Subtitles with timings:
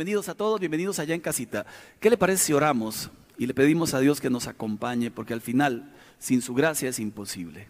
[0.00, 1.66] Bienvenidos a todos, bienvenidos allá en casita.
[2.00, 5.10] ¿Qué le parece si oramos y le pedimos a Dios que nos acompañe?
[5.10, 7.68] Porque al final, sin su gracia es imposible.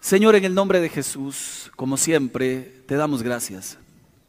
[0.00, 3.78] Señor, en el nombre de Jesús, como siempre, te damos gracias.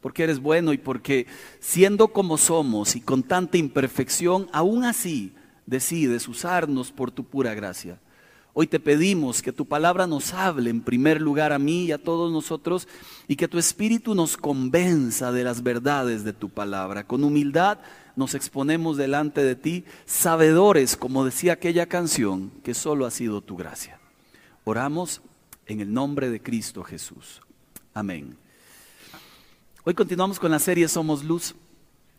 [0.00, 1.26] Porque eres bueno y porque
[1.58, 5.34] siendo como somos y con tanta imperfección, aún así
[5.66, 7.98] decides usarnos por tu pura gracia.
[8.54, 12.02] Hoy te pedimos que tu palabra nos hable en primer lugar a mí y a
[12.02, 12.86] todos nosotros
[13.26, 17.06] y que tu espíritu nos convenza de las verdades de tu palabra.
[17.06, 17.78] Con humildad
[18.14, 23.56] nos exponemos delante de ti, sabedores, como decía aquella canción, que solo ha sido tu
[23.56, 23.98] gracia.
[24.64, 25.22] Oramos
[25.66, 27.40] en el nombre de Cristo Jesús.
[27.94, 28.36] Amén.
[29.84, 31.54] Hoy continuamos con la serie Somos Luz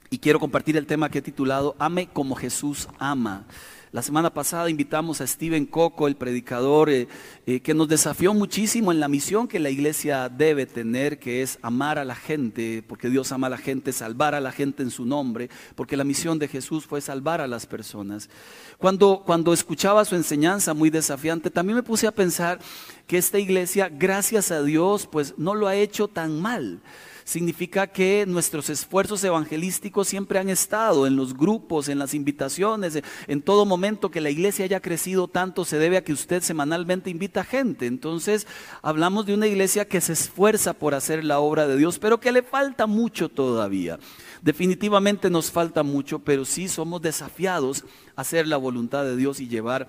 [0.09, 3.45] y quiero compartir el tema que he titulado Ame como Jesús ama.
[3.93, 7.07] La semana pasada invitamos a Steven Coco, el predicador, eh,
[7.45, 11.59] eh, que nos desafió muchísimo en la misión que la iglesia debe tener, que es
[11.61, 14.89] amar a la gente, porque Dios ama a la gente, salvar a la gente en
[14.89, 18.31] su nombre, porque la misión de Jesús fue salvar a las personas.
[18.79, 22.57] Cuando, cuando escuchaba su enseñanza muy desafiante, también me puse a pensar
[23.05, 26.81] que esta iglesia, gracias a Dios, pues no lo ha hecho tan mal
[27.23, 33.41] significa que nuestros esfuerzos evangelísticos siempre han estado en los grupos, en las invitaciones, en
[33.41, 37.43] todo momento que la iglesia haya crecido tanto se debe a que usted semanalmente invita
[37.43, 37.85] gente.
[37.85, 38.47] Entonces
[38.81, 42.31] hablamos de una iglesia que se esfuerza por hacer la obra de Dios, pero que
[42.31, 43.99] le falta mucho todavía.
[44.41, 49.47] Definitivamente nos falta mucho, pero sí somos desafiados a hacer la voluntad de Dios y
[49.47, 49.87] llevar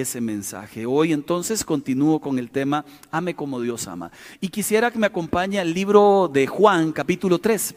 [0.00, 0.86] ese mensaje.
[0.86, 4.10] Hoy entonces continúo con el tema Ame como Dios ama.
[4.40, 7.74] Y quisiera que me acompañe al libro de Juan, capítulo 3.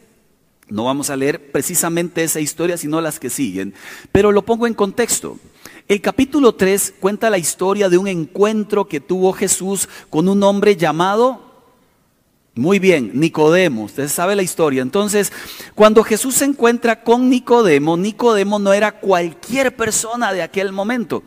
[0.68, 3.74] No vamos a leer precisamente esa historia, sino las que siguen,
[4.12, 5.38] pero lo pongo en contexto.
[5.88, 10.76] El capítulo 3 cuenta la historia de un encuentro que tuvo Jesús con un hombre
[10.76, 11.50] llamado
[12.54, 14.82] muy bien, Nicodemo, usted sabe la historia.
[14.82, 15.32] Entonces,
[15.74, 21.22] cuando Jesús se encuentra con Nicodemo, Nicodemo no era cualquier persona de aquel momento.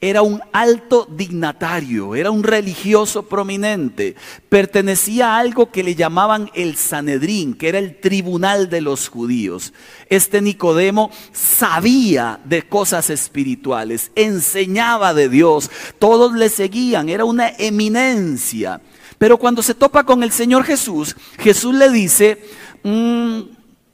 [0.00, 4.16] Era un alto dignatario, era un religioso prominente,
[4.48, 9.72] pertenecía a algo que le llamaban el Sanedrín, que era el tribunal de los judíos.
[10.10, 18.82] Este Nicodemo sabía de cosas espirituales, enseñaba de Dios, todos le seguían, era una eminencia.
[19.16, 22.44] Pero cuando se topa con el Señor Jesús, Jesús le dice,
[22.82, 23.40] mm,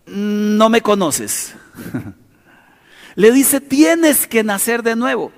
[0.07, 1.55] no me conoces.
[3.15, 5.33] le dice, tienes que nacer de nuevo.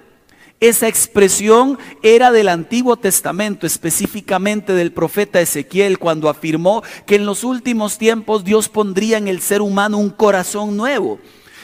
[0.63, 7.43] Esa expresión era del Antiguo Testamento, específicamente del profeta Ezequiel, cuando afirmó que en los
[7.43, 11.19] últimos tiempos Dios pondría en el ser humano un corazón nuevo.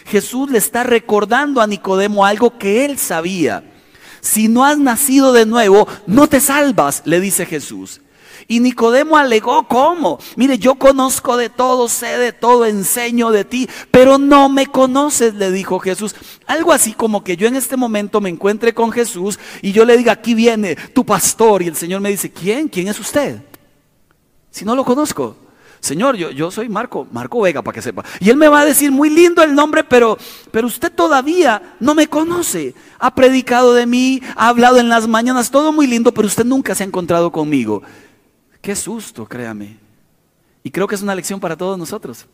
[0.04, 3.62] Jesús le está recordando a Nicodemo algo que él sabía.
[4.20, 8.00] Si no has nacido de nuevo, no te salvas, le dice Jesús.
[8.46, 10.18] Y Nicodemo alegó, ¿cómo?
[10.36, 15.34] Mire, yo conozco de todo, sé de todo, enseño de ti, pero no me conoces,
[15.34, 16.14] le dijo Jesús.
[16.46, 19.96] Algo así como que yo en este momento me encuentre con Jesús y yo le
[19.96, 21.62] diga, aquí viene tu pastor.
[21.62, 22.68] Y el Señor me dice, ¿quién?
[22.68, 23.42] ¿Quién es usted?
[24.50, 25.36] Si no lo conozco.
[25.80, 28.04] Señor, yo, yo soy Marco, Marco Vega, para que sepa.
[28.20, 30.18] Y él me va a decir, muy lindo el nombre, pero,
[30.50, 32.74] pero usted todavía no me conoce.
[32.98, 36.74] Ha predicado de mí, ha hablado en las mañanas, todo muy lindo, pero usted nunca
[36.74, 37.82] se ha encontrado conmigo.
[38.60, 39.78] Qué susto, créame.
[40.62, 42.26] Y creo que es una lección para todos nosotros.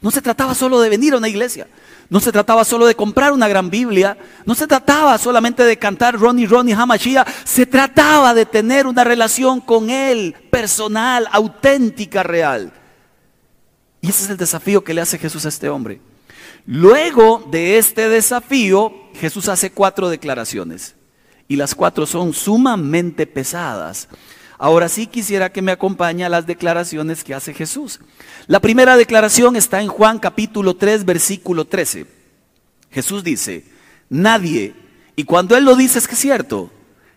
[0.00, 1.68] No se trataba solo de venir a una iglesia,
[2.08, 6.18] no se trataba solo de comprar una gran Biblia, no se trataba solamente de cantar
[6.18, 12.72] Ronnie Ronnie Hamashia, se trataba de tener una relación con Él, personal, auténtica, real.
[14.00, 16.00] Y ese es el desafío que le hace Jesús a este hombre.
[16.66, 20.94] Luego de este desafío, Jesús hace cuatro declaraciones.
[21.48, 24.08] Y las cuatro son sumamente pesadas.
[24.58, 28.00] Ahora sí quisiera que me acompañe a las declaraciones que hace Jesús.
[28.48, 32.06] La primera declaración está en Juan capítulo 3, versículo 13.
[32.90, 33.64] Jesús dice,
[34.08, 34.74] nadie,
[35.14, 36.72] y cuando Él lo dice es que es cierto,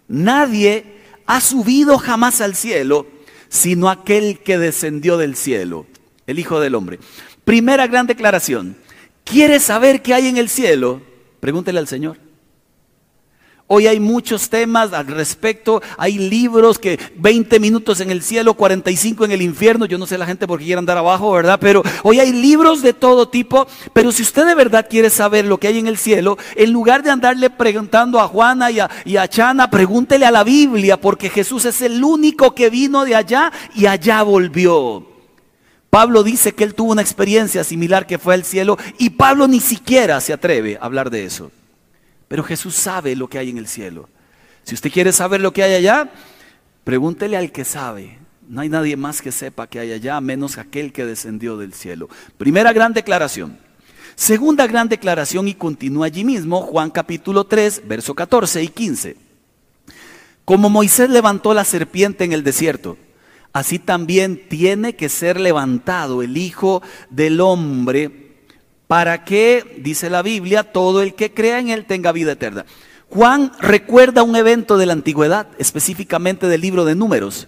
[0.07, 3.07] nadie ha subido jamás al cielo,
[3.49, 5.87] sino aquel que descendió del cielo,
[6.27, 6.99] el Hijo del Hombre.
[7.43, 8.77] Primera gran declaración,
[9.23, 11.01] ¿quieres saber qué hay en el cielo?
[11.39, 12.17] Pregúntele al Señor.
[13.73, 19.23] Hoy hay muchos temas al respecto, hay libros que 20 minutos en el cielo, 45
[19.23, 21.57] en el infierno, yo no sé la gente por qué quiere andar abajo, ¿verdad?
[21.57, 25.57] Pero hoy hay libros de todo tipo, pero si usted de verdad quiere saber lo
[25.57, 29.15] que hay en el cielo, en lugar de andarle preguntando a Juana y a, y
[29.15, 33.53] a Chana, pregúntele a la Biblia, porque Jesús es el único que vino de allá
[33.73, 35.07] y allá volvió.
[35.89, 39.61] Pablo dice que él tuvo una experiencia similar que fue al cielo y Pablo ni
[39.61, 41.51] siquiera se atreve a hablar de eso.
[42.31, 44.07] Pero Jesús sabe lo que hay en el cielo.
[44.63, 46.09] Si usted quiere saber lo que hay allá,
[46.85, 48.19] pregúntele al que sabe.
[48.47, 52.07] No hay nadie más que sepa que hay allá, menos aquel que descendió del cielo.
[52.37, 53.57] Primera gran declaración.
[54.15, 59.17] Segunda gran declaración y continúa allí mismo, Juan capítulo 3, verso 14 y 15.
[60.45, 62.97] Como Moisés levantó la serpiente en el desierto,
[63.51, 68.20] así también tiene que ser levantado el Hijo del Hombre
[68.91, 72.65] para que, dice la Biblia, todo el que crea en él tenga vida eterna.
[73.09, 77.47] Juan recuerda un evento de la antigüedad, específicamente del libro de números.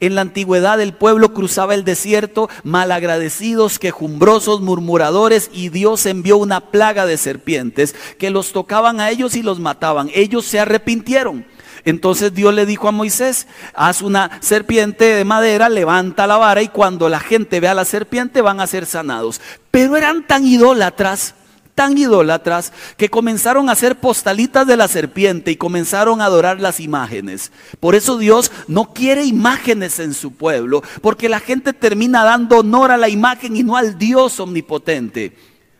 [0.00, 6.60] En la antigüedad el pueblo cruzaba el desierto, malagradecidos, quejumbrosos, murmuradores, y Dios envió una
[6.60, 10.10] plaga de serpientes que los tocaban a ellos y los mataban.
[10.12, 11.46] Ellos se arrepintieron.
[11.84, 16.68] Entonces Dios le dijo a Moisés, haz una serpiente de madera, levanta la vara y
[16.68, 19.40] cuando la gente vea la serpiente van a ser sanados.
[19.70, 21.34] Pero eran tan idólatras
[21.74, 26.80] tan idólatras que comenzaron a hacer postalitas de la serpiente y comenzaron a adorar las
[26.80, 27.50] imágenes.
[27.80, 32.90] Por eso Dios no quiere imágenes en su pueblo, porque la gente termina dando honor
[32.90, 35.36] a la imagen y no al Dios omnipotente.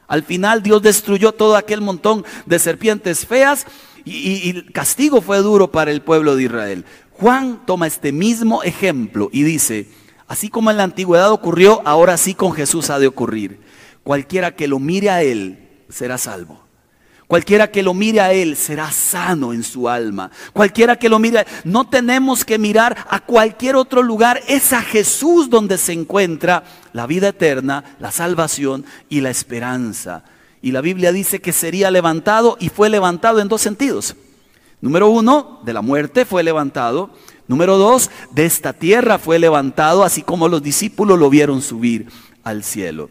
[0.09, 3.67] Al final Dios destruyó todo aquel montón de serpientes feas
[4.05, 6.85] y, el castigo fue duro para el pueblo de Israel.
[7.13, 9.89] Juan toma este mismo ejemplo y dice,
[10.27, 13.61] así como en la antigüedad ocurrió, ahora sí con Jesús ha de ocurrir.
[14.03, 16.63] Cualquiera que lo mire a Él será salvo.
[17.33, 20.31] Cualquiera que lo mire a Él será sano en su alma.
[20.53, 24.43] Cualquiera que lo mire, no tenemos que mirar a cualquier otro lugar.
[24.49, 30.25] Es a Jesús donde se encuentra la vida eterna, la salvación y la esperanza.
[30.63, 34.15] Y la Biblia dice que sería levantado y fue levantado en dos sentidos.
[34.81, 37.11] Número uno, de la muerte fue levantado.
[37.49, 42.07] Número dos, de esta tierra fue levantado, así como los discípulos lo vieron subir
[42.45, 43.11] al cielo.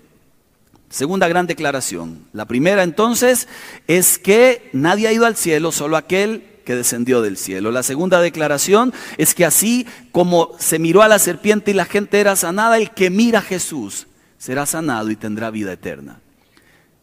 [0.90, 2.26] Segunda gran declaración.
[2.34, 3.48] La primera entonces
[3.88, 7.72] es que nadie ha ido al cielo, solo aquel que descendió del cielo.
[7.72, 12.20] La segunda declaración es que así como se miró a la serpiente y la gente
[12.20, 14.08] era sanada, el que mira a Jesús
[14.38, 16.20] será sanado y tendrá vida eterna.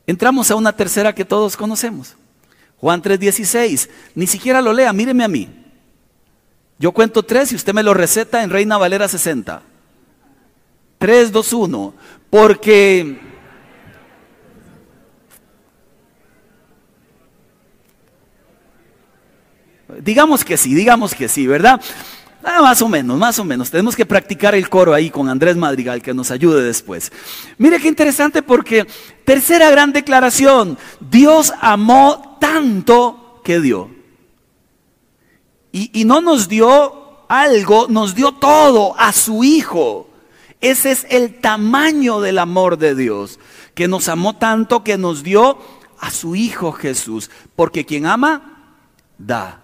[0.08, 2.16] Entramos a una tercera que todos conocemos.
[2.78, 3.90] Juan 3:16.
[4.14, 5.50] Ni siquiera lo lea, míreme a mí.
[6.78, 9.60] Yo cuento tres y usted me lo receta en Reina Valera 60.
[10.96, 11.94] 3, 2, 1.
[12.31, 13.20] Porque
[20.00, 21.81] Digamos que sí, digamos que sí, ¿verdad?
[22.44, 23.70] Ah, más o menos, más o menos.
[23.70, 27.11] Tenemos que practicar el coro ahí con Andrés Madrigal, que nos ayude después.
[27.58, 28.87] Mire qué interesante porque,
[29.28, 33.90] tercera gran declaración, Dios amó tanto que dio.
[35.70, 40.08] Y, y no nos dio algo, nos dio todo a su Hijo.
[40.62, 43.38] Ese es el tamaño del amor de Dios,
[43.75, 45.58] que nos amó tanto que nos dio
[46.00, 47.30] a su Hijo Jesús.
[47.54, 48.76] Porque quien ama,
[49.19, 49.60] da.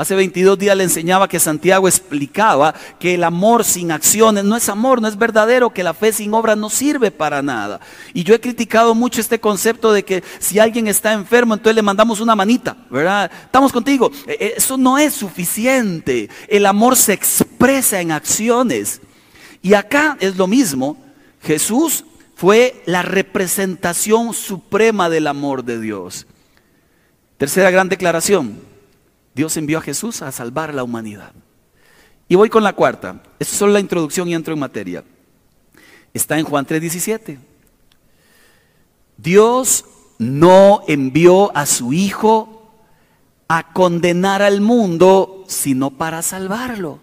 [0.00, 4.70] Hace 22 días le enseñaba que Santiago explicaba que el amor sin acciones no es
[4.70, 7.80] amor, no es verdadero, que la fe sin obras no sirve para nada.
[8.14, 11.82] Y yo he criticado mucho este concepto de que si alguien está enfermo, entonces le
[11.82, 13.30] mandamos una manita, ¿verdad?
[13.44, 14.10] Estamos contigo.
[14.26, 16.30] E, e, eso no es suficiente.
[16.48, 19.02] El amor se expresa en acciones.
[19.60, 20.96] Y acá es lo mismo.
[21.42, 22.06] Jesús
[22.36, 26.26] fue la representación suprema del amor de Dios.
[27.36, 28.69] Tercera gran declaración.
[29.40, 31.32] Dios envió a Jesús a salvar a la humanidad.
[32.28, 33.22] Y voy con la cuarta.
[33.38, 35.02] Esta es solo la introducción y entro en materia.
[36.12, 37.38] Está en Juan 3:17.
[39.16, 39.86] Dios
[40.18, 42.70] no envió a su Hijo
[43.48, 46.98] a condenar al mundo, sino para salvarlo.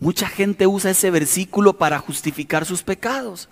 [0.00, 3.48] Mucha gente usa ese versículo para justificar sus pecados.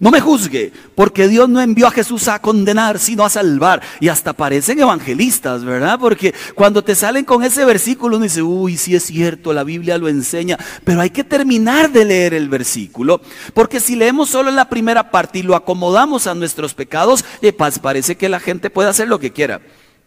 [0.00, 3.82] No me juzgue, porque Dios no envió a Jesús a condenar, sino a salvar.
[4.00, 5.98] Y hasta parecen evangelistas, ¿verdad?
[5.98, 9.98] Porque cuando te salen con ese versículo, uno dice, uy, sí es cierto, la Biblia
[9.98, 10.58] lo enseña.
[10.84, 13.20] Pero hay que terminar de leer el versículo,
[13.54, 18.16] porque si leemos solo la primera parte y lo acomodamos a nuestros pecados, eh, parece
[18.16, 19.60] que la gente puede hacer lo que quiera.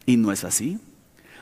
[0.05, 0.79] Y no es así.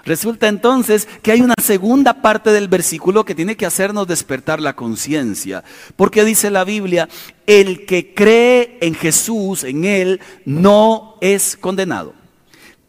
[0.05, 4.75] Resulta entonces que hay una segunda parte del versículo que tiene que hacernos despertar la
[4.75, 5.63] conciencia.
[5.95, 7.07] Porque dice la Biblia,
[7.47, 12.13] el que cree en Jesús, en Él, no es condenado.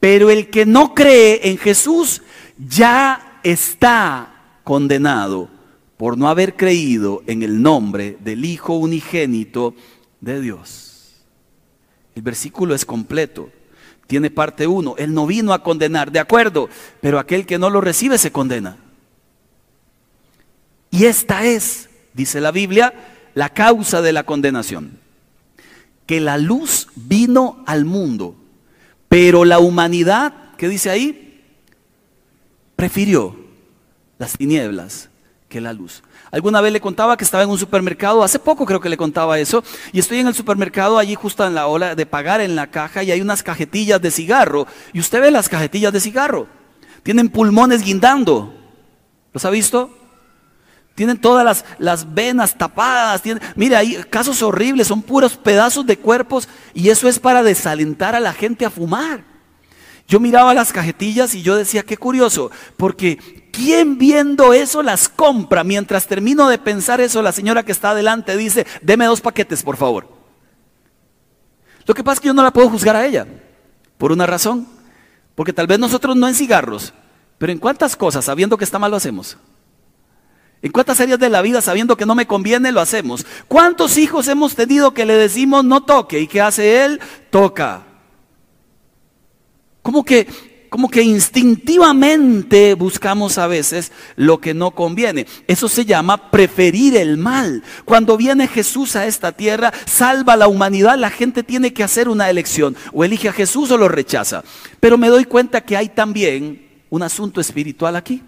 [0.01, 2.21] Pero el que no cree en Jesús
[2.59, 5.49] ya está condenado
[5.97, 9.75] por no haber creído en el nombre del Hijo unigénito
[10.21, 11.15] de Dios.
[12.17, 13.51] El versículo es completo
[14.07, 14.95] tiene parte uno.
[14.99, 16.69] Él no vino a condenar, de acuerdo,
[17.01, 18.77] pero aquel que no lo recibe se condena.
[20.91, 22.95] Y esta es, dice la Biblia,
[23.35, 24.99] la causa de la condenación.
[26.07, 28.37] Que la luz vino al mundo,
[29.09, 31.43] pero la humanidad, ¿qué dice ahí?
[32.77, 33.37] Prefirió
[34.19, 35.09] las tinieblas
[35.49, 36.03] que la luz.
[36.35, 39.39] Alguna vez le contaba que estaba en un supermercado, hace poco creo que le contaba
[39.39, 39.63] eso,
[39.93, 43.05] y estoy en el supermercado allí justo en la hora de pagar en la caja
[43.05, 46.49] y hay unas cajetillas de cigarro, y usted ve las cajetillas de cigarro,
[47.05, 48.53] tienen pulmones guindando,
[49.33, 49.97] ¿los ha visto?
[50.97, 55.99] Tienen todas las, las venas tapadas, tienen, mire, hay casos horribles, son puros pedazos de
[55.99, 59.23] cuerpos y eso es para desalentar a la gente a fumar.
[60.09, 65.63] Yo miraba las cajetillas y yo decía, qué curioso, porque ¿Quién viendo eso las compra?
[65.63, 69.77] Mientras termino de pensar eso, la señora que está adelante dice, deme dos paquetes, por
[69.77, 70.09] favor.
[71.87, 73.27] Lo que pasa es que yo no la puedo juzgar a ella,
[73.97, 74.67] por una razón.
[75.37, 76.95] Porque tal vez nosotros no en cigarros,
[77.39, 79.37] pero en cuántas cosas, sabiendo que está mal, lo hacemos.
[80.61, 83.25] En cuántas áreas de la vida, sabiendo que no me conviene, lo hacemos.
[83.47, 86.19] ¿Cuántos hijos hemos tenido que le decimos no toque?
[86.21, 87.01] ¿Y qué hace él?
[87.31, 87.83] Toca.
[89.83, 95.25] ¿Cómo que como que instintivamente buscamos a veces lo que no conviene.
[95.47, 97.63] Eso se llama preferir el mal.
[97.85, 102.09] Cuando viene Jesús a esta tierra, salva a la humanidad, la gente tiene que hacer
[102.09, 102.75] una elección.
[102.93, 104.43] O elige a Jesús o lo rechaza.
[104.81, 108.25] Pero me doy cuenta que hay también un asunto espiritual aquí.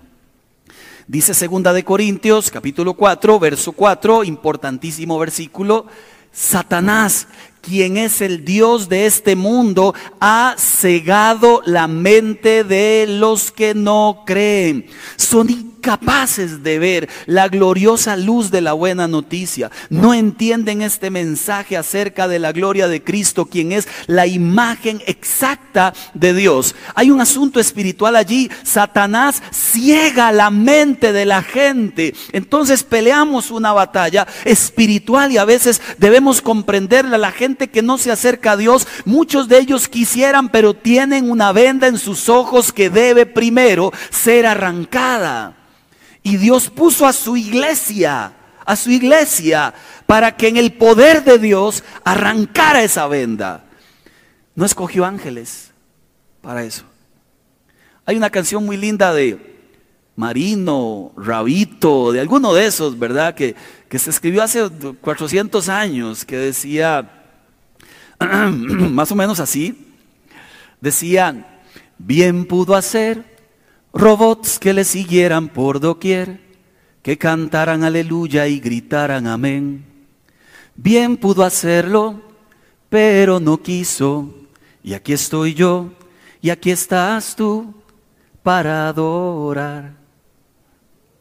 [1.09, 5.87] Dice segunda de Corintios, capítulo 4, verso 4, importantísimo versículo.
[6.31, 7.27] Satanás
[7.67, 14.23] quien es el Dios de este mundo, ha cegado la mente de los que no
[14.25, 14.87] creen.
[15.17, 19.71] Son incapaces de ver la gloriosa luz de la buena noticia.
[19.89, 25.95] No entienden este mensaje acerca de la gloria de Cristo, quien es la imagen exacta
[26.13, 26.75] de Dios.
[26.97, 28.51] Hay un asunto espiritual allí.
[28.65, 32.17] Satanás ciega la mente de la gente.
[32.33, 37.17] Entonces peleamos una batalla espiritual y a veces debemos comprenderla.
[37.17, 41.53] La gente que no se acerca a Dios, muchos de ellos quisieran, pero tienen una
[41.53, 45.55] venda en sus ojos que debe primero ser arrancada.
[46.27, 48.33] Y Dios puso a su iglesia,
[48.65, 49.73] a su iglesia,
[50.07, 53.63] para que en el poder de Dios arrancara esa venda.
[54.57, 55.71] No escogió ángeles
[56.41, 56.83] para eso.
[58.05, 59.57] Hay una canción muy linda de
[60.17, 63.37] Marino, Rabito, de alguno de esos, ¿verdad?
[63.37, 63.55] Que,
[63.89, 64.69] que se escribió hace
[65.01, 67.23] 400 años, que decía,
[68.19, 69.93] más o menos así,
[70.81, 71.47] decían,
[71.99, 73.36] bien pudo hacer
[73.97, 76.41] robots que le siguieran por doquier,
[77.03, 79.85] que cantaran aleluya y gritaran amén.
[80.75, 82.21] Bien pudo hacerlo,
[82.89, 84.35] pero no quiso,
[84.83, 85.93] y aquí estoy yo,
[86.43, 87.75] y aquí estás tú
[88.43, 89.95] para adorar.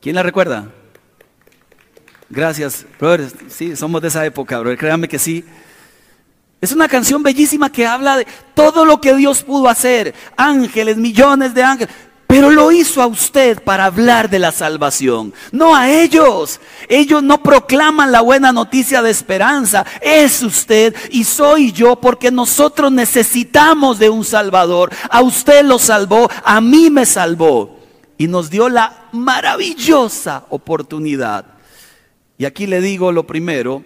[0.01, 0.71] ¿Quién la recuerda?
[2.29, 3.31] Gracias, brother.
[3.47, 4.77] Sí, somos de esa época, brother.
[4.77, 5.43] Créanme que sí.
[6.59, 11.53] Es una canción bellísima que habla de todo lo que Dios pudo hacer, ángeles, millones
[11.53, 11.93] de ángeles,
[12.35, 16.59] pero lo hizo a usted para hablar de la salvación, no a ellos.
[16.89, 22.91] Ellos no proclaman la buena noticia de esperanza, es usted y soy yo porque nosotros
[22.91, 24.91] necesitamos de un Salvador.
[25.09, 27.79] A usted lo salvó, a mí me salvó
[28.17, 31.45] y nos dio la maravillosa oportunidad.
[32.37, 33.81] Y aquí le digo lo primero,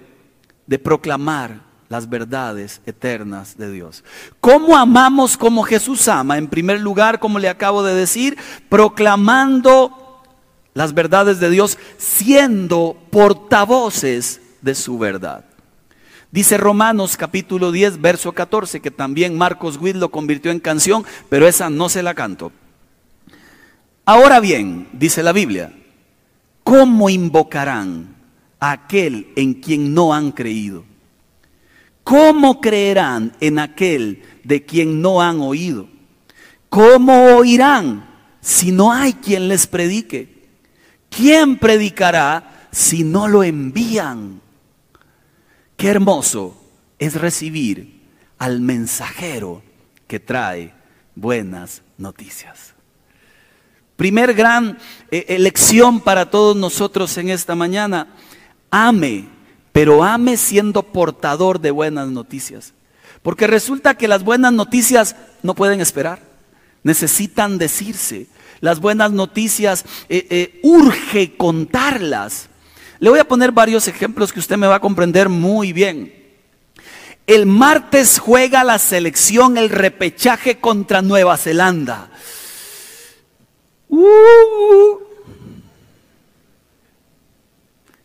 [0.66, 4.04] de proclamar las verdades eternas de Dios.
[4.40, 6.38] ¿Cómo amamos como Jesús ama?
[6.38, 8.38] En primer lugar, como le acabo de decir,
[8.70, 10.24] proclamando
[10.76, 15.46] las verdades de Dios, siendo portavoces de su verdad.
[16.32, 21.48] Dice Romanos capítulo 10, verso 14, que también Marcos Witt lo convirtió en canción, pero
[21.48, 22.52] esa no se la canto.
[24.06, 25.74] Ahora bien, dice la Biblia,
[26.64, 28.16] ¿cómo invocarán
[28.60, 30.89] a aquel en quien no han creído?
[32.10, 35.88] ¿Cómo creerán en aquel de quien no han oído?
[36.68, 38.10] ¿Cómo oirán
[38.42, 40.48] si no hay quien les predique?
[41.12, 44.42] ¿Quién predicará si no lo envían?
[45.78, 46.60] Qué hermoso
[46.98, 48.02] es recibir
[48.40, 49.62] al mensajero
[50.08, 50.74] que trae
[51.14, 52.74] buenas noticias.
[53.98, 54.80] Primer gran
[55.12, 58.16] eh, elección para todos nosotros en esta mañana,
[58.72, 59.28] ame
[59.80, 62.74] pero ame siendo portador de buenas noticias.
[63.22, 66.22] Porque resulta que las buenas noticias no pueden esperar,
[66.84, 68.28] necesitan decirse.
[68.60, 72.50] Las buenas noticias eh, eh, urge contarlas.
[73.00, 76.14] Le voy a poner varios ejemplos que usted me va a comprender muy bien.
[77.26, 82.12] El martes juega la selección el repechaje contra Nueva Zelanda.
[83.88, 84.98] Uh,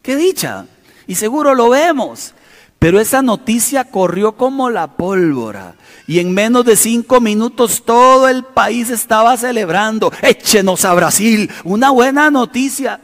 [0.02, 0.68] ¡Qué dicha!
[1.06, 2.34] Y seguro lo vemos.
[2.78, 5.74] Pero esa noticia corrió como la pólvora.
[6.06, 10.12] Y en menos de cinco minutos todo el país estaba celebrando.
[10.20, 11.50] Échenos a Brasil.
[11.64, 13.00] Una buena noticia.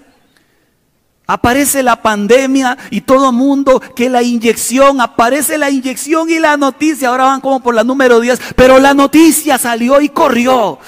[1.27, 7.09] Aparece la pandemia y todo mundo que la inyección, aparece la inyección y la noticia,
[7.09, 10.81] ahora van como por la número 10, pero la noticia salió y corrió.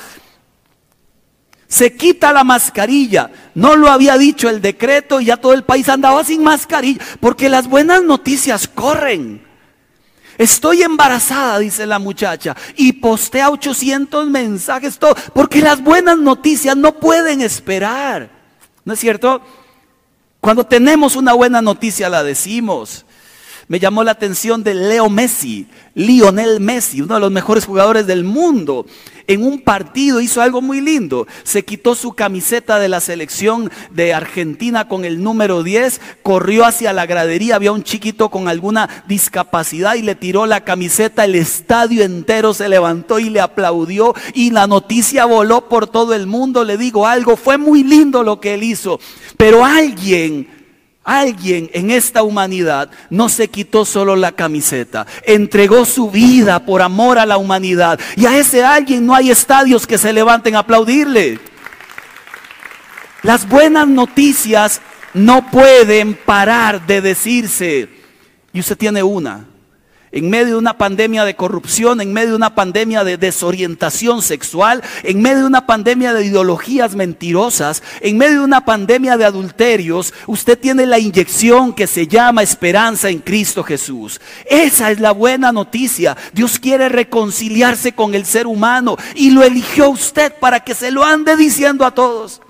[1.73, 3.31] Se quita la mascarilla.
[3.55, 7.49] No lo había dicho el decreto y ya todo el país andaba sin mascarilla, porque
[7.49, 9.43] las buenas noticias corren.
[10.37, 16.93] Estoy embarazada, dice la muchacha, y postea 800 mensajes, todo, porque las buenas noticias no
[16.93, 18.29] pueden esperar.
[18.85, 19.41] ¿No es cierto?
[20.43, 23.07] Cuando tenemos una buena noticia la decimos.
[23.69, 28.25] Me llamó la atención de Leo Messi, Lionel Messi, uno de los mejores jugadores del
[28.25, 28.87] mundo.
[29.27, 31.27] En un partido hizo algo muy lindo.
[31.45, 36.93] Se quitó su camiseta de la selección de Argentina con el número 10, corrió hacia
[36.93, 41.25] la gradería, había un chiquito con alguna discapacidad y le tiró la camiseta.
[41.25, 46.27] El estadio entero se levantó y le aplaudió y la noticia voló por todo el
[46.27, 46.65] mundo.
[46.65, 48.99] Le digo algo, fue muy lindo lo que él hizo.
[49.37, 50.62] Pero alguien
[51.05, 57.19] Alguien en esta humanidad no se quitó solo la camiseta, entregó su vida por amor
[57.19, 57.99] a la humanidad.
[58.17, 61.41] Y a ese alguien no hay estadios que se levanten a aplaudirle.
[63.23, 64.81] Las buenas noticias
[65.13, 67.89] no pueden parar de decirse.
[68.53, 69.47] Y usted tiene una
[70.13, 74.83] en medio de una pandemia de corrupción, en medio de una pandemia de desorientación sexual,
[75.03, 80.13] en medio de una pandemia de ideologías mentirosas, en medio de una pandemia de adulterios,
[80.27, 84.21] usted tiene la inyección que se llama esperanza en Cristo Jesús.
[84.49, 86.17] Esa es la buena noticia.
[86.35, 91.05] Dios quiere reconciliarse con el ser humano y lo eligió usted para que se lo
[91.05, 92.43] ande diciendo a todos.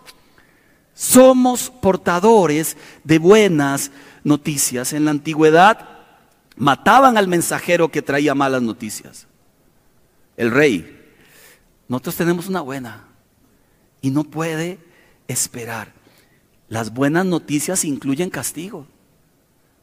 [0.95, 3.91] Somos portadores de buenas
[4.25, 4.93] noticias.
[4.93, 5.92] En la antigüedad
[6.57, 9.27] Mataban al mensajero que traía malas noticias.
[10.37, 10.99] El rey.
[11.89, 13.09] Nosotros tenemos una buena
[14.01, 14.79] y no puede
[15.29, 15.93] esperar.
[16.69, 18.87] Las buenas noticias incluyen castigo.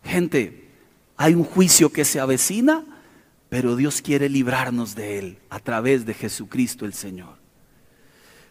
[0.04, 0.70] Gente,
[1.18, 2.84] hay un juicio que se avecina,
[3.50, 7.38] pero Dios quiere librarnos de él a través de Jesucristo el Señor.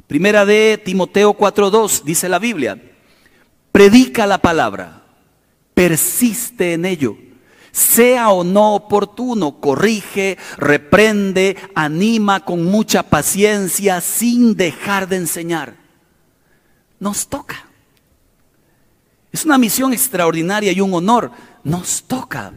[0.06, 2.80] Primera de Timoteo 4:2 dice la Biblia,
[3.72, 5.02] predica la palabra,
[5.74, 7.16] persiste en ello
[7.78, 15.76] sea o no oportuno, corrige, reprende, anima con mucha paciencia sin dejar de enseñar.
[16.98, 17.66] Nos toca.
[19.32, 21.30] Es una misión extraordinaria y un honor.
[21.62, 22.52] Nos toca.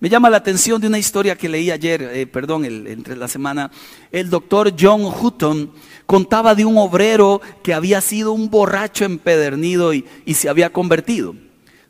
[0.00, 3.70] Me llama la atención de una historia que leí ayer, eh, perdón, entre la semana.
[4.10, 5.72] El doctor John Hutton
[6.04, 11.34] contaba de un obrero que había sido un borracho empedernido y se había convertido.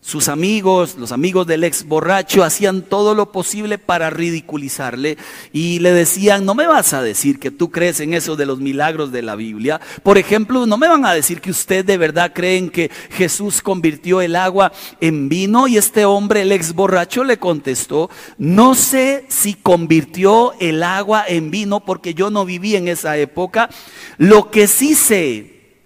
[0.06, 5.16] Sus amigos, los amigos del ex borracho, hacían todo lo posible para ridiculizarle
[5.50, 8.60] y le decían, no me vas a decir que tú crees en eso de los
[8.60, 9.80] milagros de la Biblia.
[10.02, 14.20] Por ejemplo, no me van a decir que usted de verdad creen que Jesús convirtió
[14.20, 15.68] el agua en vino.
[15.68, 21.50] Y este hombre, el ex borracho, le contestó, no sé si convirtió el agua en
[21.50, 23.70] vino porque yo no viví en esa época.
[24.18, 25.78] Lo que sí sé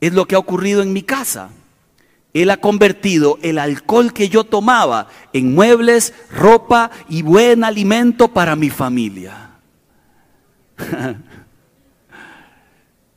[0.00, 1.50] es lo que ha ocurrido en mi casa.
[2.32, 8.54] Él ha convertido el alcohol que yo tomaba en muebles, ropa y buen alimento para
[8.54, 9.50] mi familia.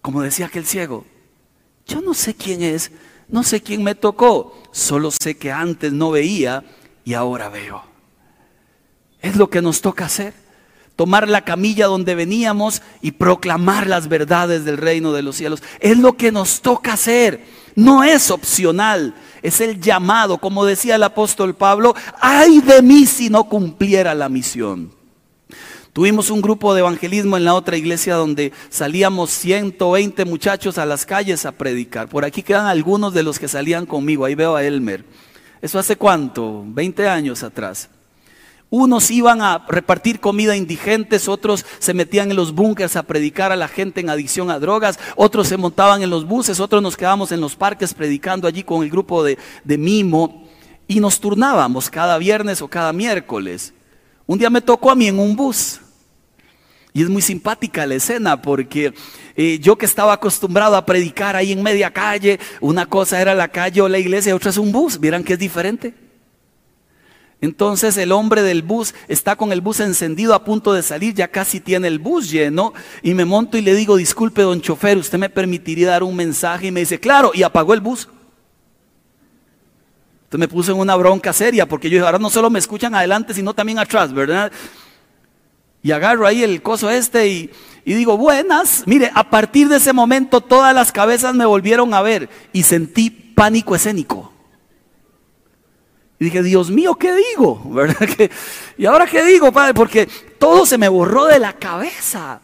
[0.02, 1.06] Como decía aquel ciego,
[1.86, 2.92] yo no sé quién es,
[3.28, 6.64] no sé quién me tocó, solo sé que antes no veía
[7.06, 7.84] y ahora veo.
[9.22, 10.34] Es lo que nos toca hacer,
[10.96, 15.64] tomar la camilla donde veníamos y proclamar las verdades del reino de los cielos.
[15.80, 17.63] Es lo que nos toca hacer.
[17.76, 23.30] No es opcional, es el llamado, como decía el apóstol Pablo, ay de mí si
[23.30, 24.92] no cumpliera la misión.
[25.94, 31.06] Tuvimos un grupo de evangelismo en la otra iglesia donde salíamos 120 muchachos a las
[31.06, 32.10] calles a predicar.
[32.10, 34.26] Por aquí quedan algunos de los que salían conmigo.
[34.26, 35.06] Ahí veo a Elmer.
[35.62, 36.64] ¿Eso hace cuánto?
[36.66, 37.90] 20 años atrás.
[38.76, 43.52] Unos iban a repartir comida a indigentes, otros se metían en los búnkers a predicar
[43.52, 46.98] a la gente en adicción a drogas, otros se montaban en los buses, otros nos
[46.98, 50.48] quedábamos en los parques predicando allí con el grupo de, Mimo
[50.88, 53.76] y nos turnábamos cada viernes o cada miércoles.
[54.26, 55.80] Un día me tocó a mí en un bus.
[56.94, 58.92] Y es muy simpática la escena porque
[59.36, 63.50] eh, yo que estaba acostumbrado a predicar ahí en media calle, una cosa era la
[63.50, 65.00] calle o la iglesia, otra es un bus.
[65.00, 65.94] Vieran que es diferente.
[67.44, 71.28] Entonces el hombre del bus está con el bus encendido a punto de salir, ya
[71.28, 75.18] casi tiene el bus lleno y me monto y le digo, disculpe don chofer, ¿usted
[75.18, 76.68] me permitiría dar un mensaje?
[76.68, 78.08] Y me dice, claro, y apagó el bus.
[80.24, 83.34] Entonces me puso en una bronca seria porque yo ahora no solo me escuchan adelante,
[83.34, 84.50] sino también atrás, ¿verdad?
[85.82, 87.52] Y agarro ahí el coso este y,
[87.84, 92.02] y digo, buenas, mire, a partir de ese momento todas las cabezas me volvieron a
[92.02, 94.33] ver y sentí pánico escénico.
[96.24, 97.62] Y dije, Dios mío, ¿qué digo?
[97.66, 97.98] ¿Verdad?
[98.78, 99.74] ¿Y ahora qué digo, Padre?
[99.74, 100.08] Porque
[100.40, 102.40] todo se me borró de la cabeza.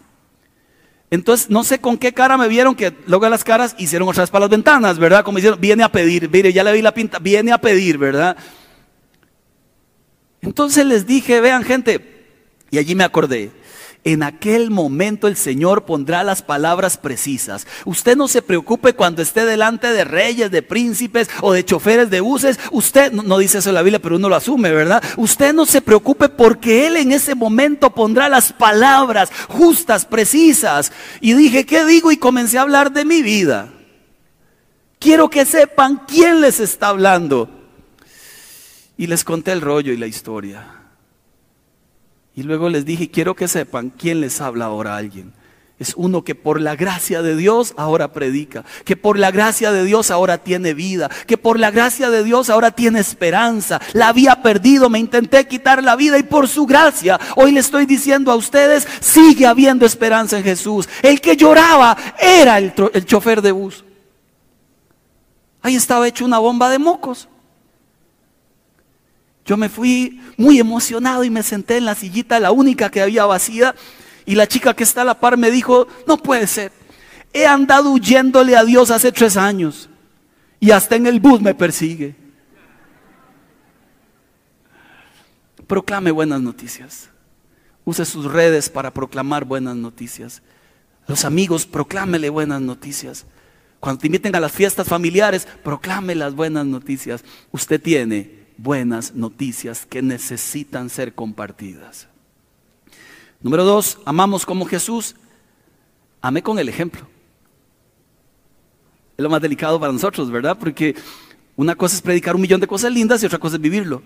[1.09, 4.31] Entonces, no sé con qué cara me vieron, que luego las caras hicieron otra vez
[4.31, 5.23] para las ventanas, ¿verdad?
[5.23, 8.35] Como hicieron, viene a pedir, mire, ya le vi la pinta, viene a pedir, ¿verdad?
[10.41, 12.27] Entonces les dije, vean gente,
[12.71, 13.49] y allí me acordé,
[14.05, 17.67] en aquel momento el Señor pondrá las palabras precisas.
[17.85, 22.21] Usted no se preocupe cuando esté delante de reyes, de príncipes o de choferes de
[22.21, 22.59] buses.
[22.71, 25.03] Usted, no, dice eso en la Biblia, pero uno lo asume, ¿verdad?
[25.17, 30.91] Usted no se preocupe porque Él en ese momento pondrá las palabras justas, precisas.
[31.19, 32.11] Y dije, ¿qué digo?
[32.11, 33.69] Y comencé a hablar de mi vida.
[34.97, 37.49] Quiero que sepan quién les está hablando.
[38.97, 40.78] Y les conté el rollo y la historia.
[42.39, 45.33] Y luego les dije, quiero que sepan quién les habla ahora a alguien.
[45.77, 49.83] Es uno que por la gracia de Dios ahora predica, que por la gracia de
[49.83, 53.81] Dios ahora tiene vida, que por la gracia de Dios ahora tiene esperanza.
[53.91, 57.85] La había perdido, me intenté quitar la vida y por su gracia hoy le estoy
[57.85, 60.87] diciendo a ustedes, sigue habiendo esperanza en Jesús.
[61.01, 63.83] El que lloraba era el, el chofer de bus.
[65.61, 67.27] Ahí estaba hecho una bomba de mocos.
[69.49, 73.25] Yo me fui muy emocionado y me senté en la sillita, la única que había
[73.25, 73.73] vacía,
[74.23, 76.71] y la chica que está a la par me dijo, no puede ser,
[77.33, 79.89] he andado huyéndole a Dios hace tres años
[80.59, 82.15] y hasta en el bus me persigue.
[85.65, 87.09] Proclame buenas noticias.
[87.85, 90.43] Use sus redes para proclamar buenas noticias.
[91.07, 93.25] Los amigos, proclámele buenas noticias.
[93.79, 97.23] Cuando te inviten a las fiestas familiares, proclame las buenas noticias.
[97.51, 102.07] Usted tiene buenas noticias que necesitan ser compartidas.
[103.41, 105.15] Número dos, amamos como Jesús.
[106.21, 107.07] Amé con el ejemplo.
[109.17, 110.57] Es lo más delicado para nosotros, ¿verdad?
[110.59, 110.95] Porque
[111.55, 114.01] una cosa es predicar un millón de cosas lindas y otra cosa es vivirlo.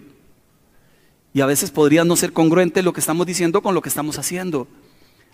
[1.33, 4.19] Y a veces podría no ser congruente lo que estamos diciendo con lo que estamos
[4.19, 4.67] haciendo.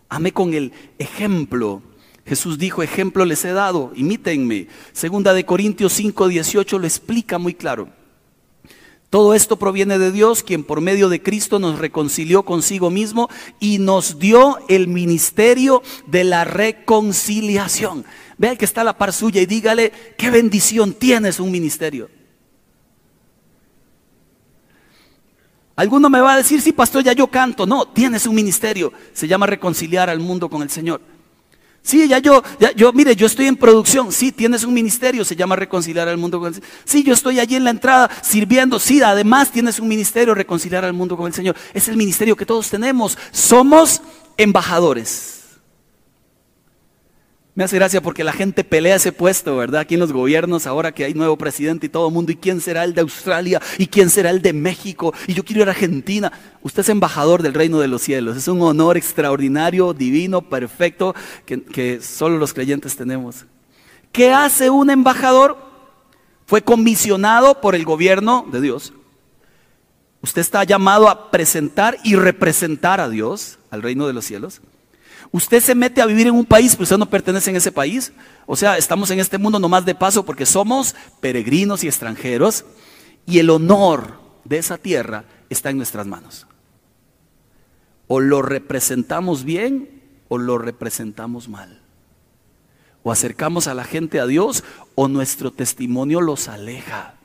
[0.08, 1.82] Amé con el ejemplo.
[2.26, 4.68] Jesús dijo, ejemplo les he dado, imítenme.
[4.94, 7.99] Segunda de Corintios 5, 18 lo explica muy claro.
[9.10, 13.28] Todo esto proviene de Dios, quien por medio de Cristo nos reconcilió consigo mismo
[13.60, 18.06] y nos dio el ministerio de la reconciliación.
[18.38, 22.10] Vea que está la par suya y dígale, qué bendición tienes un ministerio.
[25.76, 27.66] Alguno me va a decir, sí, pastor, ya yo canto.
[27.66, 28.94] No, tienes un ministerio.
[29.14, 31.02] Se llama reconciliar al mundo con el Señor.
[31.82, 34.12] Sí, ya yo, ya, yo, mire, yo estoy en producción.
[34.12, 36.70] Sí, tienes un ministerio, se llama reconciliar al mundo con el Señor.
[36.86, 38.80] Sí, yo estoy allí en la entrada sirviendo.
[38.80, 41.56] Sí, además tienes un ministerio, reconciliar al mundo con el Señor.
[41.74, 43.18] Es el ministerio que todos tenemos.
[43.32, 44.02] Somos
[44.38, 45.39] embajadores.
[47.60, 49.82] Me hace gracia porque la gente pelea ese puesto, ¿verdad?
[49.82, 52.62] Aquí en los gobiernos, ahora que hay nuevo presidente y todo el mundo, ¿y quién
[52.62, 53.62] será el de Australia?
[53.78, 55.14] ¿Y quién será el de México?
[55.28, 56.32] Y yo quiero ir a Argentina.
[56.62, 58.38] Usted es embajador del reino de los cielos.
[58.38, 61.14] Es un honor extraordinario, divino, perfecto,
[61.46, 63.46] que, solo los creyentes tenemos.
[64.14, 65.58] ¿Qué hace un embajador?
[66.46, 68.94] Fue comisionado por el gobierno de Dios.
[70.22, 74.62] Usted está llamado a presentar y representar a Dios, al reino de los cielos.
[75.32, 78.12] Usted se mete a vivir en un país, pero usted no pertenece en ese país.
[78.48, 82.66] O sea, estamos en este mundo nomás de paso porque somos peregrinos y extranjeros.
[83.28, 86.48] Y el honor de esa tierra está en nuestras manos.
[88.08, 91.82] O lo representamos bien o lo representamos mal.
[93.04, 94.64] O acercamos a la gente a Dios
[94.96, 97.19] o nuestro testimonio los aleja.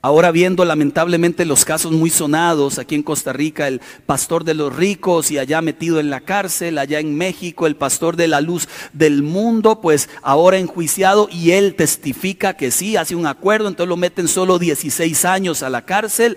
[0.00, 4.74] Ahora viendo lamentablemente los casos muy sonados aquí en Costa Rica, el pastor de los
[4.74, 8.68] ricos y allá metido en la cárcel, allá en México el pastor de la luz
[8.92, 13.96] del mundo, pues ahora enjuiciado y él testifica que sí, hace un acuerdo, entonces lo
[13.96, 16.36] meten solo 16 años a la cárcel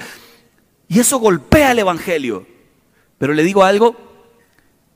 [0.88, 2.48] y eso golpea el Evangelio.
[3.20, 3.96] Pero le digo algo,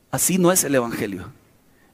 [0.09, 1.31] así no es el Evangelio.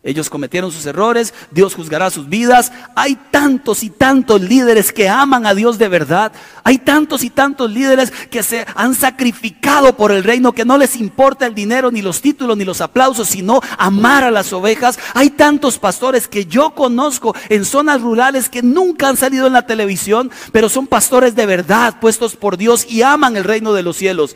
[0.03, 2.71] Ellos cometieron sus errores, Dios juzgará sus vidas.
[2.95, 6.31] Hay tantos y tantos líderes que aman a Dios de verdad.
[6.63, 10.95] Hay tantos y tantos líderes que se han sacrificado por el reino, que no les
[10.95, 14.97] importa el dinero, ni los títulos, ni los aplausos, sino amar a las ovejas.
[15.13, 19.67] Hay tantos pastores que yo conozco en zonas rurales que nunca han salido en la
[19.67, 23.97] televisión, pero son pastores de verdad, puestos por Dios y aman el reino de los
[23.97, 24.35] cielos.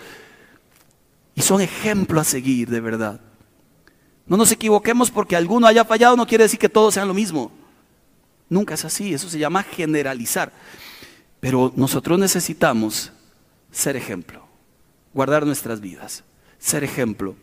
[1.33, 3.19] Y son ejemplo a seguir de verdad.
[4.27, 7.51] No nos equivoquemos porque alguno haya fallado no quiere decir que todos sean lo mismo.
[8.49, 10.51] Nunca es así, eso se llama generalizar.
[11.39, 13.11] Pero nosotros necesitamos
[13.71, 14.45] ser ejemplo,
[15.13, 16.23] guardar nuestras vidas,
[16.57, 17.35] ser ejemplo